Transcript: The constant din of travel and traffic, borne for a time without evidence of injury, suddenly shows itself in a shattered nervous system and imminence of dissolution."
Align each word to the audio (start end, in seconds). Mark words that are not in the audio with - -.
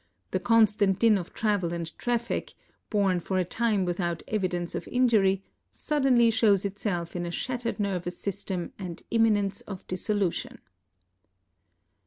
The 0.31 0.39
constant 0.39 0.97
din 0.97 1.15
of 1.15 1.31
travel 1.31 1.71
and 1.73 1.95
traffic, 1.99 2.55
borne 2.89 3.19
for 3.19 3.37
a 3.37 3.45
time 3.45 3.85
without 3.85 4.23
evidence 4.27 4.73
of 4.73 4.87
injury, 4.87 5.43
suddenly 5.71 6.31
shows 6.31 6.65
itself 6.65 7.15
in 7.15 7.23
a 7.23 7.29
shattered 7.29 7.79
nervous 7.79 8.17
system 8.17 8.73
and 8.79 9.03
imminence 9.11 9.61
of 9.61 9.85
dissolution." 9.85 10.57